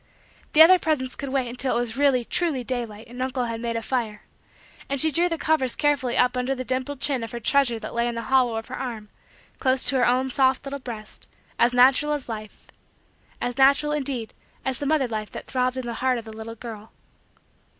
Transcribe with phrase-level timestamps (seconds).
[0.53, 3.75] The other presents could wait until it was really, truly, daylight and uncle had made
[3.75, 4.23] a fire;
[4.89, 7.93] and she drew the covers carefully up under the dimpled chin of her treasure that
[7.93, 9.09] lay in the hollow of her arm,
[9.59, 11.27] close to her own soft little breast,
[11.59, 12.65] as natural as life
[13.39, 14.33] as natural, indeed,
[14.65, 16.91] as the mother life that throbbed in the heart of the little girl.